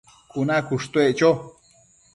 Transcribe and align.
cuna 0.31 0.57
cushtuec 0.67 1.13
cho 1.19 1.29